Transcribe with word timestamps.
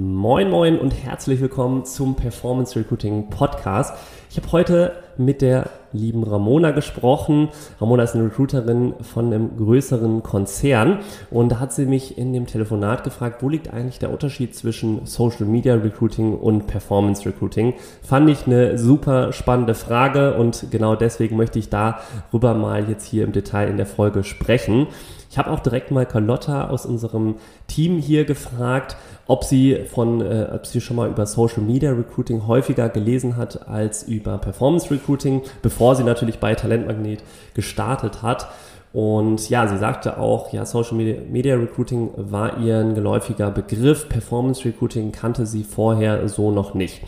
Moin 0.00 0.48
moin 0.48 0.78
und 0.78 0.92
herzlich 0.92 1.40
willkommen 1.40 1.84
zum 1.84 2.14
Performance 2.14 2.78
Recruiting 2.78 3.30
Podcast. 3.30 3.92
Ich 4.30 4.36
habe 4.36 4.52
heute 4.52 4.92
mit 5.16 5.42
der 5.42 5.70
lieben 5.92 6.22
Ramona 6.22 6.70
gesprochen. 6.70 7.48
Ramona 7.80 8.04
ist 8.04 8.14
eine 8.14 8.26
Recruiterin 8.26 8.94
von 9.00 9.26
einem 9.26 9.56
größeren 9.56 10.22
Konzern 10.22 11.00
und 11.32 11.48
da 11.48 11.58
hat 11.58 11.72
sie 11.72 11.84
mich 11.84 12.16
in 12.16 12.32
dem 12.32 12.46
Telefonat 12.46 13.02
gefragt, 13.02 13.42
wo 13.42 13.48
liegt 13.48 13.74
eigentlich 13.74 13.98
der 13.98 14.12
Unterschied 14.12 14.54
zwischen 14.54 15.04
Social 15.04 15.46
Media 15.46 15.74
Recruiting 15.74 16.38
und 16.38 16.68
Performance 16.68 17.26
Recruiting? 17.26 17.74
Fand 18.00 18.30
ich 18.30 18.46
eine 18.46 18.78
super 18.78 19.32
spannende 19.32 19.74
Frage 19.74 20.34
und 20.34 20.66
genau 20.70 20.94
deswegen 20.94 21.36
möchte 21.36 21.58
ich 21.58 21.70
darüber 21.70 22.54
mal 22.54 22.88
jetzt 22.88 23.04
hier 23.04 23.24
im 23.24 23.32
Detail 23.32 23.68
in 23.68 23.76
der 23.76 23.86
Folge 23.86 24.22
sprechen. 24.22 24.86
Ich 25.30 25.36
habe 25.36 25.50
auch 25.50 25.60
direkt 25.60 25.90
mal 25.90 26.06
Carlotta 26.06 26.68
aus 26.68 26.86
unserem 26.86 27.36
Team 27.66 27.98
hier 27.98 28.24
gefragt, 28.24 28.96
ob 29.26 29.44
sie 29.44 29.84
von, 29.84 30.20
äh, 30.22 30.48
ob 30.54 30.66
sie 30.66 30.80
schon 30.80 30.96
mal 30.96 31.08
über 31.08 31.26
Social 31.26 31.62
Media 31.62 31.92
Recruiting 31.92 32.46
häufiger 32.46 32.88
gelesen 32.88 33.36
hat 33.36 33.68
als 33.68 34.02
über 34.02 34.38
Performance 34.38 34.90
Recruiting, 34.90 35.42
bevor 35.60 35.96
sie 35.96 36.04
natürlich 36.04 36.38
bei 36.38 36.54
Talentmagnet 36.54 37.22
gestartet 37.54 38.22
hat. 38.22 38.48
Und 38.92 39.50
ja, 39.50 39.68
sie 39.68 39.76
sagte 39.76 40.18
auch, 40.18 40.52
ja, 40.52 40.64
Social 40.64 40.96
Media, 40.96 41.20
Media 41.28 41.56
Recruiting 41.56 42.10
war 42.16 42.58
ihr 42.58 42.78
ein 42.78 42.94
geläufiger 42.94 43.50
Begriff. 43.50 44.08
Performance 44.08 44.64
Recruiting 44.64 45.12
kannte 45.12 45.44
sie 45.44 45.62
vorher 45.62 46.26
so 46.28 46.50
noch 46.50 46.72
nicht. 46.72 47.02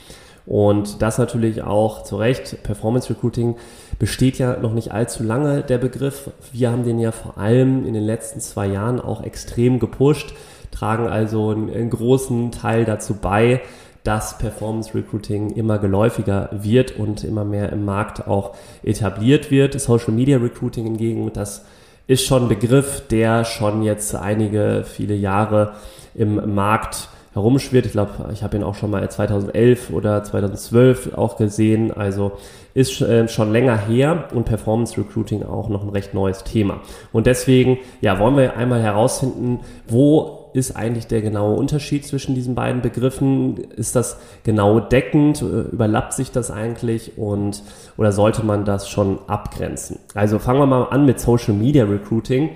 Und 0.50 1.00
das 1.00 1.16
natürlich 1.16 1.62
auch 1.62 2.02
zu 2.02 2.16
Recht. 2.16 2.64
Performance 2.64 3.08
Recruiting 3.08 3.54
besteht 4.00 4.36
ja 4.38 4.56
noch 4.56 4.72
nicht 4.72 4.90
allzu 4.90 5.22
lange, 5.22 5.62
der 5.62 5.78
Begriff. 5.78 6.28
Wir 6.52 6.72
haben 6.72 6.82
den 6.82 6.98
ja 6.98 7.12
vor 7.12 7.38
allem 7.38 7.86
in 7.86 7.94
den 7.94 8.02
letzten 8.02 8.40
zwei 8.40 8.66
Jahren 8.66 9.00
auch 9.00 9.22
extrem 9.22 9.78
gepusht, 9.78 10.34
tragen 10.72 11.06
also 11.06 11.50
einen, 11.50 11.72
einen 11.72 11.90
großen 11.90 12.50
Teil 12.50 12.84
dazu 12.84 13.14
bei, 13.14 13.60
dass 14.02 14.38
Performance 14.38 14.92
Recruiting 14.92 15.50
immer 15.50 15.78
geläufiger 15.78 16.48
wird 16.50 16.98
und 16.98 17.22
immer 17.22 17.44
mehr 17.44 17.70
im 17.70 17.84
Markt 17.84 18.26
auch 18.26 18.56
etabliert 18.82 19.52
wird. 19.52 19.80
Social 19.80 20.12
Media 20.12 20.38
Recruiting 20.38 20.84
hingegen, 20.84 21.32
das 21.32 21.64
ist 22.08 22.26
schon 22.26 22.46
ein 22.46 22.48
Begriff, 22.48 23.04
der 23.08 23.44
schon 23.44 23.84
jetzt 23.84 24.16
einige, 24.16 24.82
viele 24.84 25.14
Jahre 25.14 25.74
im 26.12 26.56
Markt 26.56 27.08
herumschwirrt. 27.32 27.86
Ich 27.86 27.92
glaube, 27.92 28.30
ich 28.32 28.42
habe 28.42 28.56
ihn 28.56 28.62
auch 28.62 28.74
schon 28.74 28.90
mal 28.90 29.08
2011 29.08 29.90
oder 29.90 30.24
2012 30.24 31.14
auch 31.14 31.36
gesehen. 31.36 31.92
Also 31.92 32.32
ist 32.74 33.00
äh, 33.00 33.28
schon 33.28 33.52
länger 33.52 33.76
her 33.76 34.28
und 34.34 34.44
Performance 34.44 34.96
Recruiting 34.98 35.44
auch 35.44 35.68
noch 35.68 35.82
ein 35.82 35.90
recht 35.90 36.14
neues 36.14 36.44
Thema. 36.44 36.80
Und 37.12 37.26
deswegen, 37.26 37.78
ja, 38.00 38.18
wollen 38.18 38.36
wir 38.36 38.56
einmal 38.56 38.82
herausfinden, 38.82 39.60
wo 39.88 40.40
ist 40.52 40.76
eigentlich 40.76 41.06
der 41.06 41.22
genaue 41.22 41.56
Unterschied 41.56 42.04
zwischen 42.04 42.34
diesen 42.34 42.54
beiden 42.54 42.82
Begriffen? 42.82 43.56
Ist 43.76 43.94
das 43.94 44.18
genau 44.42 44.80
deckend? 44.80 45.42
Überlappt 45.42 46.12
sich 46.12 46.32
das 46.32 46.50
eigentlich? 46.50 47.16
Und, 47.18 47.62
oder 47.96 48.12
sollte 48.12 48.44
man 48.44 48.64
das 48.64 48.88
schon 48.88 49.18
abgrenzen? 49.28 49.98
Also 50.14 50.38
fangen 50.38 50.60
wir 50.60 50.66
mal 50.66 50.84
an 50.84 51.06
mit 51.06 51.20
Social 51.20 51.54
Media 51.54 51.84
Recruiting. 51.84 52.50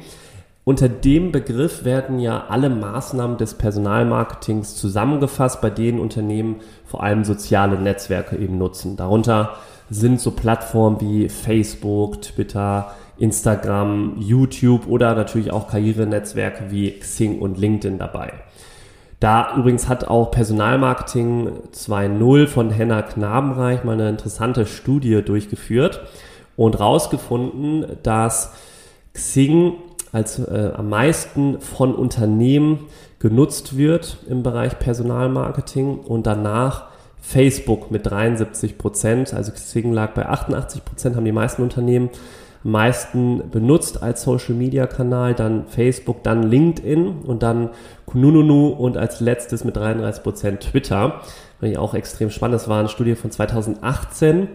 Unter 0.65 0.89
dem 0.89 1.31
Begriff 1.31 1.85
werden 1.85 2.19
ja 2.19 2.47
alle 2.49 2.71
Maßnahmen 2.71 3.37
des 3.37 3.55
Personalmarketings 3.55 4.77
zusammengefasst, 4.77 5.61
bei 5.61 5.69
denen 5.69 6.01
Unternehmen 6.01 6.57
vor 6.87 7.03
allem 7.03 7.25
soziale 7.25 7.79
Netzwerke 7.79 8.37
eben 8.37 8.57
nutzen. 8.57 8.97
Darunter 8.97 9.57
sind 9.91 10.21
so 10.21 10.31
Plattformen 10.31 11.03
wie 11.03 11.29
Facebook, 11.29 12.23
Twitter, 12.23 12.95
Instagram, 13.19 14.17
YouTube 14.19 14.89
oder 14.89 15.15
natürlich 15.15 15.53
auch 15.53 15.69
Karrierenetzwerke 15.69 16.71
wie 16.71 16.99
Xing 16.99 17.41
und 17.41 17.59
LinkedIn 17.59 17.99
dabei. 17.99 18.33
Da 19.21 19.55
übrigens 19.57 19.89
hat 19.89 20.09
auch 20.09 20.31
Personalmarketing 20.31 21.51
2.0 21.73 22.47
von 22.47 22.71
Henna 22.71 23.03
Knabenreich 23.03 23.85
mal 23.85 23.93
eine 23.93 24.09
interessante 24.09 24.65
Studie 24.65 25.23
durchgeführt 25.23 26.01
und 26.57 26.81
rausgefunden, 26.81 27.99
dass 28.03 28.53
Xing 29.13 29.75
als 30.15 30.39
äh, 30.39 30.71
am 30.77 30.89
meisten 30.89 31.61
von 31.61 31.93
Unternehmen 31.95 32.87
genutzt 33.19 33.77
wird 33.77 34.19
im 34.31 34.45
Bereich 34.45 34.79
Personalmarketing 34.79 35.99
und 35.99 36.27
danach 36.27 36.87
Facebook 37.21 37.91
mit 37.91 38.07
73 38.07 38.79
Prozent, 38.79 39.35
also 39.35 39.51
Xing 39.51 39.93
lag 39.93 40.15
bei 40.15 40.27
88 40.27 40.85
Prozent, 40.85 41.17
haben 41.17 41.25
die 41.25 41.33
meisten 41.33 41.63
Unternehmen 41.63 42.11
am 42.65 42.71
meisten 42.71 43.51
benutzt 43.51 44.05
als 44.05 44.23
Social 44.23 44.55
Media 44.55 44.87
Kanal, 44.87 45.35
dann 45.35 45.67
Facebook, 45.67 46.23
dann 46.23 46.45
LinkedIn 46.45 47.23
und 47.27 47.43
dann 47.43 47.71
Kununu 48.07 48.69
und 48.69 48.97
als 48.97 49.21
letztes 49.21 49.65
mit 49.65 49.77
33 49.77 50.23
Prozent 50.23 50.61
Twitter. 50.61 51.23
Fand 51.59 51.73
ich 51.73 51.77
auch 51.77 51.93
extrem 51.95 52.31
spannend. 52.31 52.55
Das 52.55 52.69
war 52.69 52.79
eine 52.79 52.89
Studie 52.89 53.17
von 53.17 53.31
2018 53.31 54.49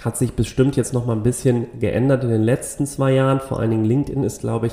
hat 0.00 0.16
sich 0.16 0.32
bestimmt 0.32 0.76
jetzt 0.76 0.94
noch 0.94 1.06
mal 1.06 1.14
ein 1.14 1.22
bisschen 1.22 1.66
geändert 1.80 2.22
in 2.24 2.30
den 2.30 2.42
letzten 2.42 2.86
zwei 2.86 3.12
Jahren. 3.12 3.40
Vor 3.40 3.58
allen 3.58 3.70
Dingen 3.70 3.84
LinkedIn 3.84 4.22
ist, 4.22 4.40
glaube 4.40 4.68
ich, 4.68 4.72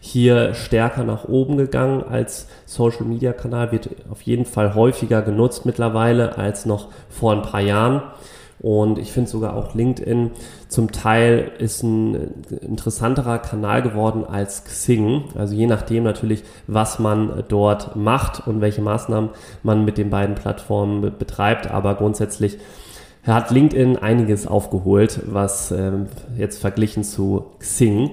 hier 0.00 0.54
stärker 0.54 1.04
nach 1.04 1.24
oben 1.24 1.56
gegangen 1.56 2.02
als 2.02 2.46
Social 2.64 3.06
Media 3.06 3.32
Kanal, 3.32 3.72
wird 3.72 3.90
auf 4.10 4.22
jeden 4.22 4.44
Fall 4.44 4.74
häufiger 4.74 5.22
genutzt 5.22 5.66
mittlerweile 5.66 6.38
als 6.38 6.66
noch 6.66 6.88
vor 7.08 7.32
ein 7.32 7.42
paar 7.42 7.62
Jahren. 7.62 8.02
Und 8.58 8.98
ich 8.98 9.12
finde 9.12 9.30
sogar 9.30 9.54
auch 9.54 9.74
LinkedIn 9.74 10.30
zum 10.68 10.90
Teil 10.90 11.52
ist 11.58 11.82
ein 11.82 12.44
interessanterer 12.62 13.38
Kanal 13.38 13.82
geworden 13.82 14.24
als 14.24 14.64
Xing. 14.64 15.24
Also 15.36 15.54
je 15.54 15.66
nachdem 15.66 16.04
natürlich, 16.04 16.42
was 16.66 16.98
man 16.98 17.44
dort 17.48 17.96
macht 17.96 18.46
und 18.46 18.60
welche 18.60 18.80
Maßnahmen 18.80 19.30
man 19.62 19.84
mit 19.84 19.98
den 19.98 20.10
beiden 20.10 20.34
Plattformen 20.34 21.12
betreibt. 21.18 21.70
Aber 21.70 21.94
grundsätzlich 21.96 22.58
hat 23.34 23.50
LinkedIn 23.50 23.96
einiges 23.96 24.46
aufgeholt, 24.46 25.20
was 25.26 25.72
ähm, 25.72 26.06
jetzt 26.36 26.60
verglichen 26.60 27.04
zu 27.04 27.46
Xing. 27.58 28.10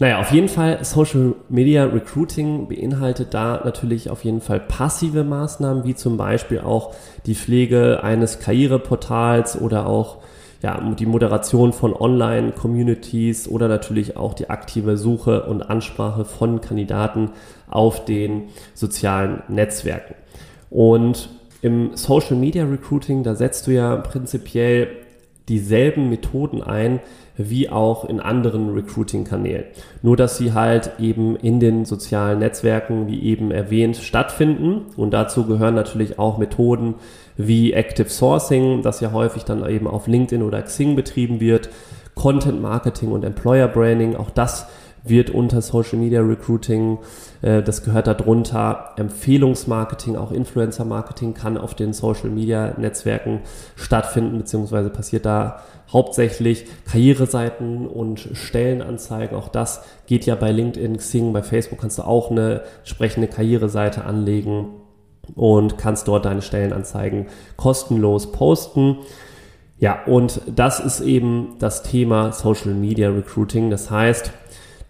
Naja, 0.00 0.20
auf 0.20 0.30
jeden 0.30 0.48
Fall 0.48 0.84
Social 0.84 1.34
Media 1.48 1.84
Recruiting 1.84 2.68
beinhaltet 2.68 3.34
da 3.34 3.60
natürlich 3.64 4.10
auf 4.10 4.22
jeden 4.24 4.40
Fall 4.40 4.60
passive 4.60 5.24
Maßnahmen, 5.24 5.84
wie 5.84 5.96
zum 5.96 6.16
Beispiel 6.16 6.60
auch 6.60 6.94
die 7.26 7.34
Pflege 7.34 8.04
eines 8.04 8.38
Karriereportals 8.38 9.60
oder 9.60 9.88
auch 9.88 10.18
ja, 10.62 10.80
die 10.80 11.06
Moderation 11.06 11.72
von 11.72 11.94
Online-Communities 11.94 13.48
oder 13.48 13.66
natürlich 13.68 14.16
auch 14.16 14.34
die 14.34 14.50
aktive 14.50 14.96
Suche 14.96 15.44
und 15.44 15.62
Ansprache 15.62 16.24
von 16.24 16.60
Kandidaten 16.60 17.30
auf 17.68 18.04
den 18.04 18.48
sozialen 18.74 19.42
Netzwerken. 19.48 20.14
Und 20.70 21.28
im 21.62 21.90
Social 21.94 22.36
Media 22.36 22.64
Recruiting, 22.64 23.22
da 23.22 23.34
setzt 23.34 23.66
du 23.66 23.72
ja 23.72 23.96
prinzipiell 23.96 24.88
dieselben 25.48 26.08
Methoden 26.08 26.62
ein 26.62 27.00
wie 27.38 27.70
auch 27.70 28.04
in 28.04 28.18
anderen 28.18 28.74
Recruiting-Kanälen. 28.74 29.64
Nur 30.02 30.16
dass 30.16 30.36
sie 30.36 30.52
halt 30.52 30.90
eben 30.98 31.36
in 31.36 31.60
den 31.60 31.84
sozialen 31.84 32.40
Netzwerken, 32.40 33.06
wie 33.06 33.22
eben 33.22 33.52
erwähnt, 33.52 33.96
stattfinden. 33.96 34.86
Und 34.96 35.12
dazu 35.12 35.46
gehören 35.46 35.76
natürlich 35.76 36.18
auch 36.18 36.36
Methoden 36.36 36.96
wie 37.36 37.72
Active 37.72 38.08
Sourcing, 38.08 38.82
das 38.82 39.00
ja 39.00 39.12
häufig 39.12 39.44
dann 39.44 39.64
eben 39.68 39.86
auf 39.86 40.08
LinkedIn 40.08 40.42
oder 40.42 40.60
Xing 40.62 40.96
betrieben 40.96 41.38
wird, 41.38 41.70
Content 42.16 42.60
Marketing 42.60 43.12
und 43.12 43.24
Employer 43.24 43.68
Branding. 43.68 44.16
Auch 44.16 44.30
das 44.30 44.66
wird 45.08 45.30
unter 45.30 45.62
Social 45.62 45.98
Media 45.98 46.20
Recruiting, 46.20 46.98
äh, 47.42 47.62
das 47.62 47.82
gehört 47.82 48.06
darunter, 48.06 48.92
Empfehlungsmarketing, 48.96 50.16
auch 50.16 50.32
Influencer 50.32 50.84
Marketing 50.84 51.34
kann 51.34 51.58
auf 51.58 51.74
den 51.74 51.92
Social 51.92 52.30
Media 52.30 52.74
Netzwerken 52.78 53.40
stattfinden, 53.76 54.38
beziehungsweise 54.38 54.90
passiert 54.90 55.26
da 55.26 55.62
hauptsächlich 55.92 56.66
Karriereseiten 56.84 57.86
und 57.86 58.28
Stellenanzeigen. 58.32 59.36
Auch 59.36 59.48
das 59.48 59.82
geht 60.06 60.26
ja 60.26 60.34
bei 60.34 60.52
LinkedIn, 60.52 60.98
Xing, 60.98 61.32
bei 61.32 61.42
Facebook 61.42 61.80
kannst 61.80 61.98
du 61.98 62.02
auch 62.02 62.30
eine 62.30 62.62
entsprechende 62.80 63.28
Karriereseite 63.28 64.04
anlegen 64.04 64.68
und 65.34 65.78
kannst 65.78 66.08
dort 66.08 66.24
deine 66.24 66.42
Stellenanzeigen 66.42 67.26
kostenlos 67.56 68.32
posten. 68.32 68.98
Ja, 69.78 70.04
und 70.06 70.40
das 70.46 70.80
ist 70.80 71.00
eben 71.00 71.54
das 71.60 71.82
Thema 71.82 72.32
Social 72.32 72.74
Media 72.74 73.10
Recruiting. 73.10 73.70
Das 73.70 73.90
heißt, 73.90 74.32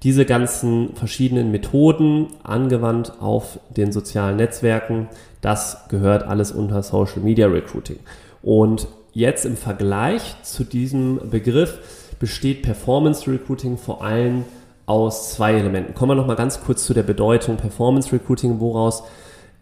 diese 0.02 0.24
ganzen 0.24 0.94
verschiedenen 0.94 1.50
Methoden 1.50 2.28
angewandt 2.44 3.20
auf 3.20 3.58
den 3.76 3.92
sozialen 3.92 4.36
Netzwerken, 4.36 5.08
das 5.40 5.88
gehört 5.88 6.22
alles 6.22 6.52
unter 6.52 6.82
Social 6.82 7.20
Media 7.20 7.46
Recruiting. 7.46 7.98
Und 8.42 8.86
jetzt 9.12 9.44
im 9.44 9.56
Vergleich 9.56 10.36
zu 10.42 10.64
diesem 10.64 11.30
Begriff 11.30 11.78
besteht 12.20 12.62
Performance 12.62 13.30
Recruiting 13.30 13.76
vor 13.76 14.02
allem 14.02 14.44
aus 14.86 15.34
zwei 15.34 15.54
Elementen. 15.54 15.94
Kommen 15.94 16.12
wir 16.12 16.16
nochmal 16.16 16.36
ganz 16.36 16.60
kurz 16.60 16.86
zu 16.86 16.94
der 16.94 17.02
Bedeutung 17.02 17.56
Performance 17.56 18.12
Recruiting, 18.12 18.60
woraus 18.60 19.02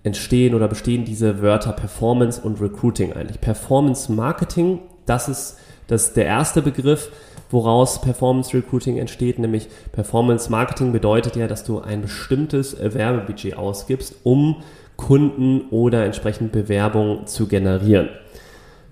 entstehen 0.04 0.54
oder 0.54 0.68
bestehen 0.68 1.04
diese 1.04 1.42
Wörter 1.42 1.72
Performance 1.72 2.40
und 2.40 2.60
Recruiting 2.60 3.12
eigentlich. 3.12 3.40
Performance 3.40 4.12
Marketing, 4.12 4.78
das 5.04 5.28
ist 5.28 5.58
das 5.88 6.12
der 6.12 6.26
erste 6.26 6.62
Begriff, 6.62 7.10
woraus 7.50 8.00
Performance 8.00 8.56
Recruiting 8.56 8.98
entsteht, 8.98 9.38
nämlich 9.38 9.68
Performance 9.92 10.50
Marketing 10.50 10.92
bedeutet 10.92 11.36
ja, 11.36 11.46
dass 11.46 11.64
du 11.64 11.80
ein 11.80 12.02
bestimmtes 12.02 12.76
Werbebudget 12.78 13.56
ausgibst, 13.56 14.16
um 14.24 14.62
Kunden 14.96 15.62
oder 15.70 16.04
entsprechend 16.04 16.52
Bewerbungen 16.52 17.26
zu 17.26 17.46
generieren. 17.46 18.08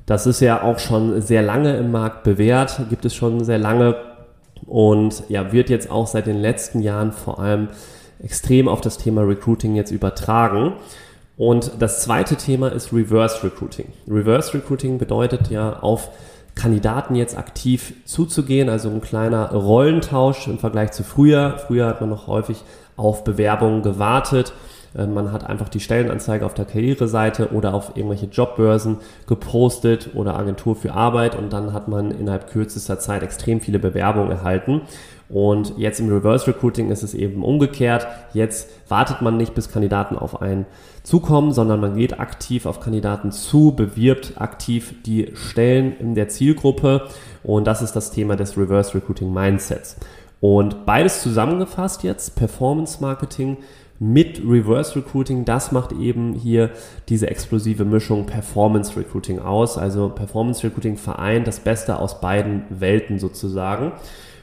Das 0.07 0.27
ist 0.27 0.41
ja 0.41 0.63
auch 0.63 0.79
schon 0.79 1.23
sehr 1.23 1.43
lange 1.43 1.77
im 1.77 1.91
Markt 1.91 2.25
bewährt, 2.25 2.79
gibt 2.91 3.05
es 3.07 3.15
schon 3.15 3.43
sehr 3.43 3.59
lange 3.59 3.97
und 4.67 5.25
ja, 5.29 5.53
wird 5.53 5.71
jetzt 5.71 5.91
auch 5.91 6.07
seit 6.07 6.27
den 6.27 6.41
letzten 6.41 6.81
Jahren 6.81 7.13
vor 7.13 7.39
allem 7.39 7.69
extrem 8.23 8.69
auf 8.69 8.81
das 8.81 8.99
Thema 8.99 9.23
Recruiting 9.23 9.75
jetzt 9.75 9.91
übertragen. 9.91 10.75
Und 11.37 11.73
das 11.81 12.03
zweite 12.03 12.37
Thema 12.37 12.69
ist 12.69 12.93
Reverse 12.93 13.43
Recruiting. 13.43 13.87
Reverse 14.09 14.55
Recruiting 14.55 14.99
bedeutet 14.99 15.51
ja 15.51 15.81
auf 15.81 16.11
Kandidaten 16.55 17.15
jetzt 17.15 17.37
aktiv 17.37 17.95
zuzugehen, 18.05 18.69
also 18.69 18.89
ein 18.89 19.01
kleiner 19.01 19.53
Rollentausch 19.53 20.47
im 20.47 20.59
Vergleich 20.59 20.93
zu 20.93 21.03
früher. 21.03 21.59
Früher 21.67 21.87
hat 21.87 22.01
man 22.01 22.11
noch 22.11 22.27
häufig 22.27 22.63
auf 22.97 23.25
Bewerbungen 23.25 23.83
gewartet. 23.83 24.53
Äh, 24.97 25.07
man 25.07 25.33
hat 25.33 25.47
einfach 25.47 25.69
die 25.69 25.81
Stellenanzeige 25.81 26.47
auf 26.47 26.55
der 26.55 26.65
Karriereseite 26.65 27.53
oder 27.53 27.75
auf 27.75 27.97
irgendwelche 27.97 28.27
Jobbörsen 28.27 28.99
gepostet 29.27 30.11
oder 30.15 30.37
Agentur 30.37 30.77
für 30.77 30.95
Arbeit 30.95 31.37
und 31.37 31.53
dann 31.53 31.73
hat 31.73 31.89
man 31.89 32.11
innerhalb 32.11 32.51
kürzester 32.51 32.99
Zeit 32.99 33.23
extrem 33.23 33.61
viele 33.61 33.79
Bewerbungen 33.79 34.31
erhalten. 34.31 34.83
Und 35.29 35.79
jetzt 35.79 36.01
im 36.01 36.11
Reverse 36.11 36.47
Recruiting 36.47 36.91
ist 36.91 37.03
es 37.03 37.15
eben 37.15 37.43
umgekehrt. 37.43 38.07
Jetzt 38.35 38.69
wartet 38.89 39.23
man 39.23 39.37
nicht, 39.37 39.55
bis 39.55 39.73
Kandidaten 39.73 40.17
auf 40.17 40.43
einen 40.43 40.67
zukommen, 41.03 41.53
sondern 41.53 41.81
man 41.81 41.97
geht 41.97 42.21
aktiv 42.21 42.67
auf 42.67 42.81
Kandidaten 42.81 43.33
zu, 43.33 43.75
bewirbt 43.75 44.35
aktiv 44.37 44.95
die 45.07 45.33
Stellen 45.35 45.97
in 45.99 46.15
der 46.15 46.29
Zielgruppe. 46.29 47.09
Und 47.43 47.67
das 47.67 47.83
ist 47.83 47.93
das 47.93 48.11
Thema 48.11 48.37
des 48.37 48.57
Reverse 48.59 48.95
Recruiting 48.95 49.33
Mindsets. 49.33 49.97
Und 50.45 50.85
beides 50.85 51.23
zusammengefasst 51.23 52.03
jetzt, 52.03 52.37
Performance 52.37 52.99
Marketing 53.01 53.57
mit 53.99 54.43
Reverse 54.47 54.95
Recruiting, 54.95 55.47
das 55.47 55.73
macht 55.73 55.93
eben 55.93 56.35
hier 56.35 56.69
diese 57.09 57.31
explosive 57.31 57.87
Mischung 57.87 58.27
Performance 58.27 58.95
Recruiting 58.95 59.39
aus. 59.39 59.79
Also 59.79 60.11
Performance 60.11 60.63
Recruiting 60.63 60.99
vereint 60.99 61.47
das 61.47 61.61
Beste 61.61 61.99
aus 61.99 62.21
beiden 62.21 62.65
Welten 62.69 63.19
sozusagen. 63.19 63.93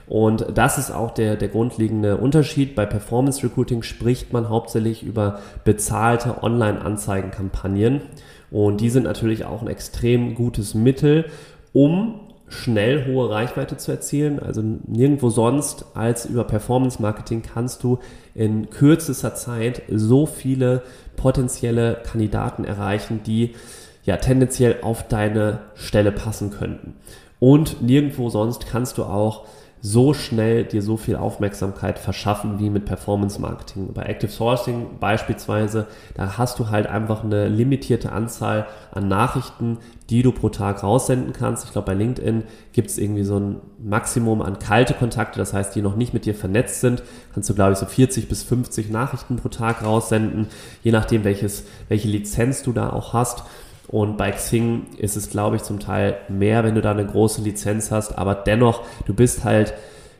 Und 0.07 0.47
das 0.55 0.79
ist 0.79 0.89
auch 0.89 1.11
der, 1.11 1.35
der 1.35 1.49
grundlegende 1.49 2.17
Unterschied. 2.17 2.73
Bei 2.73 2.87
Performance 2.87 3.43
Recruiting 3.43 3.83
spricht 3.83 4.33
man 4.33 4.49
hauptsächlich 4.49 5.03
über 5.03 5.37
bezahlte 5.65 6.41
Online-Anzeigenkampagnen. 6.41 8.01
Und 8.49 8.81
die 8.81 8.89
sind 8.89 9.03
natürlich 9.03 9.45
auch 9.45 9.61
ein 9.61 9.67
extrem 9.67 10.33
gutes 10.33 10.73
Mittel, 10.73 11.25
um 11.73 12.21
schnell 12.51 13.05
hohe 13.07 13.29
Reichweite 13.29 13.77
zu 13.77 13.91
erzielen. 13.91 14.39
Also 14.39 14.61
nirgendwo 14.61 15.29
sonst 15.29 15.85
als 15.93 16.25
über 16.25 16.43
Performance 16.43 17.01
Marketing 17.01 17.41
kannst 17.41 17.83
du 17.83 17.99
in 18.35 18.69
kürzester 18.69 19.33
Zeit 19.35 19.81
so 19.89 20.25
viele 20.25 20.83
potenzielle 21.15 22.01
Kandidaten 22.03 22.65
erreichen, 22.65 23.21
die 23.25 23.55
ja 24.03 24.17
tendenziell 24.17 24.79
auf 24.81 25.07
deine 25.07 25.59
Stelle 25.75 26.11
passen 26.11 26.51
könnten. 26.51 26.95
Und 27.39 27.81
nirgendwo 27.81 28.29
sonst 28.29 28.67
kannst 28.67 28.97
du 28.97 29.03
auch 29.03 29.45
so 29.83 30.13
schnell 30.13 30.63
dir 30.63 30.83
so 30.83 30.95
viel 30.95 31.15
Aufmerksamkeit 31.15 31.97
verschaffen 31.97 32.59
wie 32.59 32.69
mit 32.69 32.85
Performance 32.85 33.41
Marketing. 33.41 33.93
Bei 33.93 34.03
Active 34.03 34.31
Sourcing 34.31 34.99
beispielsweise, 34.99 35.87
da 36.13 36.37
hast 36.37 36.59
du 36.59 36.69
halt 36.69 36.85
einfach 36.85 37.23
eine 37.23 37.47
limitierte 37.47 38.11
Anzahl 38.11 38.67
an 38.91 39.07
Nachrichten, 39.07 39.79
die 40.11 40.21
du 40.21 40.31
pro 40.31 40.49
Tag 40.49 40.83
raussenden 40.83 41.33
kannst. 41.33 41.65
Ich 41.65 41.71
glaube, 41.71 41.87
bei 41.87 41.93
LinkedIn 41.95 42.43
gibt 42.73 42.91
es 42.91 42.99
irgendwie 42.99 43.23
so 43.23 43.39
ein 43.39 43.55
Maximum 43.83 44.43
an 44.43 44.59
kalte 44.59 44.93
Kontakte, 44.93 45.39
das 45.39 45.53
heißt, 45.53 45.73
die 45.73 45.81
noch 45.81 45.95
nicht 45.95 46.13
mit 46.13 46.25
dir 46.25 46.35
vernetzt 46.35 46.81
sind, 46.81 47.01
kannst 47.33 47.49
du, 47.49 47.55
glaube 47.55 47.73
ich, 47.73 47.79
so 47.79 47.87
40 47.87 48.29
bis 48.29 48.43
50 48.43 48.91
Nachrichten 48.91 49.37
pro 49.37 49.49
Tag 49.49 49.83
raussenden, 49.83 50.47
je 50.83 50.91
nachdem, 50.91 51.23
welches, 51.23 51.65
welche 51.89 52.07
Lizenz 52.07 52.61
du 52.61 52.71
da 52.71 52.91
auch 52.91 53.13
hast. 53.13 53.43
Und 53.87 54.17
bei 54.17 54.31
Xing 54.31 54.85
ist 54.97 55.17
es, 55.17 55.29
glaube 55.29 55.57
ich, 55.57 55.63
zum 55.63 55.79
Teil 55.79 56.17
mehr, 56.29 56.63
wenn 56.63 56.75
du 56.75 56.81
da 56.81 56.91
eine 56.91 57.05
große 57.05 57.41
Lizenz 57.41 57.91
hast, 57.91 58.17
aber 58.17 58.35
dennoch, 58.35 58.83
du 59.05 59.13
bist 59.13 59.43
halt 59.43 59.73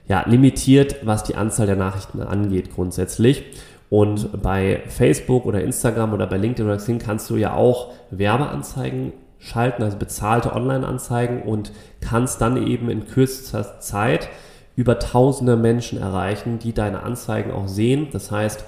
ja, 0.08 0.26
limitiert, 0.28 0.98
was 1.04 1.24
die 1.24 1.36
Anzahl 1.36 1.68
der 1.68 1.78
Nachrichten 1.78 2.22
angeht 2.22 2.74
grundsätzlich. 2.74 3.44
Und 3.90 4.42
bei 4.42 4.82
Facebook 4.88 5.46
oder 5.46 5.62
Instagram 5.62 6.14
oder 6.14 6.28
bei 6.28 6.38
LinkedIn 6.38 6.66
oder 6.66 6.78
Xing 6.78 7.00
kannst 7.00 7.30
du 7.30 7.36
ja 7.36 7.54
auch 7.54 7.92
Werbeanzeigen 8.10 9.14
schalten, 9.40 9.84
also 9.84 9.98
bezahlte 9.98 10.54
Online-Anzeigen 10.54 11.42
und 11.44 11.72
kannst 12.00 12.42
dann 12.42 12.68
eben 12.68 12.90
in 12.90 13.08
kürzester 13.08 13.80
Zeit 13.80 14.30
über 14.76 15.00
tausende 15.00 15.58
Menschen 15.58 16.00
erreichen, 16.00 16.60
die 16.60 16.74
deine 16.74 17.04
Anzeigen 17.04 17.52
auch 17.52 17.68
sehen. 17.68 18.08
Das 18.12 18.32
heißt, 18.32 18.64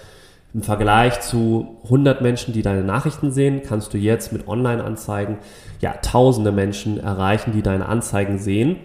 im 0.54 0.62
Vergleich 0.62 1.22
zu 1.22 1.78
100 1.86 2.22
Menschen, 2.22 2.54
die 2.54 2.62
deine 2.62 2.84
Nachrichten 2.84 3.32
sehen, 3.32 3.62
kannst 3.66 3.94
du 3.94 3.98
jetzt 3.98 4.32
mit 4.32 4.48
Online-Anzeigen 4.48 5.40
ja 5.80 5.94
tausende 5.94 6.52
Menschen 6.52 7.00
erreichen, 7.00 7.54
die 7.54 7.64
deine 7.64 7.88
Anzeigen 7.88 8.38
sehen. 8.38 8.78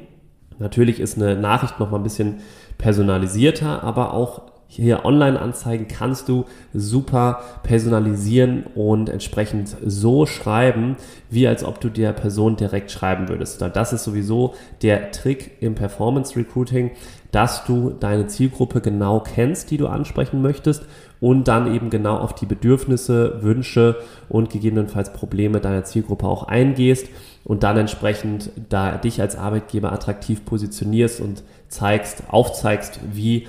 Natürlich 0.58 0.98
ist 0.98 1.16
eine 1.16 1.36
Nachricht 1.36 1.78
noch 1.78 1.90
mal 1.90 1.98
ein 1.98 2.02
bisschen 2.02 2.36
personalisierter, 2.78 3.84
aber 3.84 4.14
auch 4.14 4.47
hier 4.70 5.06
Online-Anzeigen 5.06 5.88
kannst 5.88 6.28
du 6.28 6.44
super 6.74 7.40
personalisieren 7.62 8.64
und 8.74 9.08
entsprechend 9.08 9.74
so 9.84 10.26
schreiben, 10.26 10.96
wie 11.30 11.48
als 11.48 11.64
ob 11.64 11.80
du 11.80 11.88
der 11.88 12.12
Person 12.12 12.56
direkt 12.56 12.90
schreiben 12.90 13.30
würdest. 13.30 13.62
Das 13.62 13.94
ist 13.94 14.04
sowieso 14.04 14.54
der 14.82 15.10
Trick 15.10 15.52
im 15.60 15.74
Performance 15.74 16.36
Recruiting, 16.36 16.90
dass 17.32 17.64
du 17.64 17.90
deine 17.98 18.26
Zielgruppe 18.26 18.82
genau 18.82 19.20
kennst, 19.20 19.70
die 19.70 19.78
du 19.78 19.86
ansprechen 19.86 20.42
möchtest 20.42 20.84
und 21.20 21.48
dann 21.48 21.74
eben 21.74 21.88
genau 21.88 22.18
auf 22.18 22.34
die 22.34 22.46
Bedürfnisse, 22.46 23.42
Wünsche 23.42 23.96
und 24.28 24.50
gegebenenfalls 24.50 25.14
Probleme 25.14 25.60
deiner 25.60 25.84
Zielgruppe 25.84 26.26
auch 26.26 26.44
eingehst 26.44 27.08
und 27.44 27.62
dann 27.62 27.78
entsprechend 27.78 28.50
da 28.68 28.98
dich 28.98 29.20
als 29.22 29.34
Arbeitgeber 29.34 29.92
attraktiv 29.92 30.44
positionierst 30.44 31.20
und 31.20 31.42
zeigst, 31.68 32.24
aufzeigst, 32.28 33.00
wie 33.10 33.46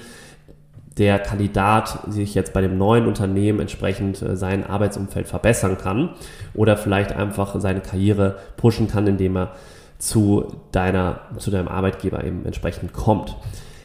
der 1.00 1.18
Kandidat 1.18 2.00
sich 2.10 2.36
jetzt 2.36 2.54
bei 2.54 2.62
dem 2.62 2.78
neuen 2.78 3.08
Unternehmen 3.08 3.62
entsprechend 3.62 4.22
äh, 4.22 4.36
sein 4.36 4.70
Arbeitsumfeld 4.70 5.28
verbessern 5.28 5.78
kann 5.78 6.10
oder 6.54 6.78
vielleicht 6.78 7.14
einfach 7.14 7.60
seine 7.60 7.80
Karriere 7.80 8.38
pushen 8.58 8.88
kann, 8.88 9.08
indem 9.08 9.38
er 9.38 9.54
zu 9.98 10.62
deiner, 10.72 11.22
zu 11.38 11.52
deinem 11.52 11.68
Arbeitgeber 11.70 12.24
eben 12.24 12.46
entsprechend 12.46 12.94
kommt. 12.94 13.36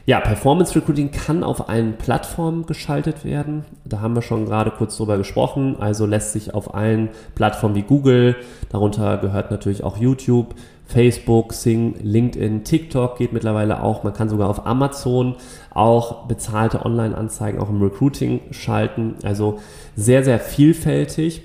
Ja, 0.07 0.19
Performance 0.19 0.75
Recruiting 0.75 1.09
kann 1.09 1.43
auf 1.43 1.67
allen 1.67 1.97
Plattformen 1.97 2.67
geschaltet 2.67 3.25
werden. 3.25 3.65
Da 3.85 4.01
haben 4.01 4.13
wir 4.13 4.21
schon 4.21 4.45
gerade 4.45 4.69
kurz 4.69 4.97
drüber 4.97 5.17
gesprochen. 5.17 5.77
Also 5.79 6.05
lässt 6.05 6.31
sich 6.31 6.53
auf 6.53 6.75
allen 6.75 7.09
Plattformen 7.33 7.73
wie 7.73 7.81
Google, 7.81 8.35
darunter 8.69 9.17
gehört 9.17 9.49
natürlich 9.49 9.83
auch 9.83 9.97
YouTube, 9.97 10.53
Facebook, 10.85 11.53
Sing, 11.53 11.95
LinkedIn, 12.03 12.63
TikTok 12.63 13.17
geht 13.17 13.33
mittlerweile 13.33 13.81
auch. 13.81 14.03
Man 14.03 14.13
kann 14.13 14.29
sogar 14.29 14.47
auf 14.47 14.67
Amazon 14.67 15.37
auch 15.73 16.27
bezahlte 16.27 16.85
Online-Anzeigen 16.85 17.59
auch 17.59 17.69
im 17.69 17.81
Recruiting 17.81 18.41
schalten. 18.51 19.15
Also 19.23 19.57
sehr, 19.95 20.23
sehr 20.23 20.39
vielfältig. 20.39 21.41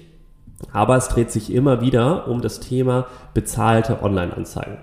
Aber 0.70 0.96
es 0.96 1.08
dreht 1.08 1.30
sich 1.30 1.50
immer 1.50 1.80
wieder 1.80 2.28
um 2.28 2.42
das 2.42 2.60
Thema 2.60 3.06
bezahlte 3.32 4.02
Online-Anzeigen. 4.02 4.76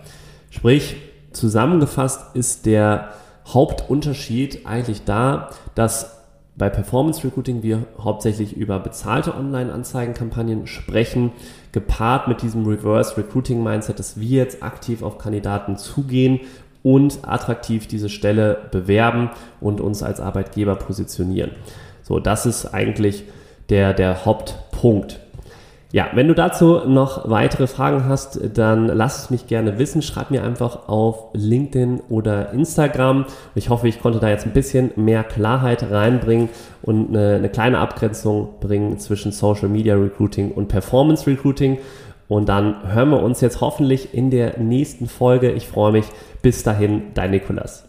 Sprich, 0.49 0.95
zusammengefasst 1.33 2.35
ist 2.35 2.65
der 2.65 3.09
Hauptunterschied 3.53 4.65
eigentlich 4.65 5.03
da, 5.05 5.49
dass 5.75 6.17
bei 6.57 6.69
Performance 6.69 7.23
Recruiting 7.23 7.61
wir 7.61 7.83
hauptsächlich 7.99 8.57
über 8.57 8.79
bezahlte 8.79 9.35
Online-Anzeigenkampagnen 9.35 10.65
sprechen, 10.65 11.31
gepaart 11.71 12.27
mit 12.27 12.41
diesem 12.41 12.65
Reverse 12.65 13.15
Recruiting 13.15 13.63
Mindset, 13.63 13.99
dass 13.99 14.19
wir 14.19 14.43
jetzt 14.43 14.63
aktiv 14.63 15.03
auf 15.03 15.19
Kandidaten 15.19 15.77
zugehen 15.77 16.39
und 16.81 17.19
attraktiv 17.27 17.87
diese 17.87 18.09
Stelle 18.09 18.69
bewerben 18.71 19.29
und 19.61 19.81
uns 19.81 20.01
als 20.01 20.19
Arbeitgeber 20.19 20.75
positionieren. 20.75 21.51
So, 22.01 22.19
das 22.19 22.45
ist 22.47 22.73
eigentlich 22.73 23.25
der, 23.69 23.93
der 23.93 24.25
Hauptpunkt. 24.25 25.19
Ja, 25.97 26.09
wenn 26.13 26.27
du 26.27 26.35
dazu 26.35 26.81
noch 26.85 27.27
weitere 27.27 27.65
Fragen 27.65 28.05
hast, 28.07 28.39
dann 28.55 28.85
lass 28.85 29.23
es 29.23 29.29
mich 29.31 29.47
gerne 29.47 29.79
wissen. 29.79 30.03
Schreib 30.03 30.29
mir 30.29 30.43
einfach 30.43 30.87
auf 30.87 31.29
LinkedIn 31.33 32.01
oder 32.07 32.51
Instagram. 32.51 33.25
Ich 33.55 33.71
hoffe, 33.71 33.87
ich 33.87 33.99
konnte 33.99 34.19
da 34.19 34.29
jetzt 34.29 34.45
ein 34.45 34.53
bisschen 34.53 34.91
mehr 34.95 35.23
Klarheit 35.23 35.89
reinbringen 35.89 36.49
und 36.83 37.09
eine, 37.09 37.37
eine 37.37 37.49
kleine 37.49 37.79
Abgrenzung 37.79 38.59
bringen 38.59 38.99
zwischen 38.99 39.31
Social 39.31 39.69
Media 39.69 39.95
Recruiting 39.95 40.51
und 40.51 40.67
Performance 40.67 41.25
Recruiting. 41.25 41.79
Und 42.27 42.47
dann 42.47 42.93
hören 42.93 43.09
wir 43.09 43.23
uns 43.23 43.41
jetzt 43.41 43.59
hoffentlich 43.61 44.13
in 44.13 44.29
der 44.29 44.59
nächsten 44.59 45.07
Folge. 45.07 45.51
Ich 45.51 45.65
freue 45.65 45.93
mich. 45.93 46.05
Bis 46.43 46.61
dahin, 46.61 47.05
dein 47.15 47.31
Nikolas. 47.31 47.86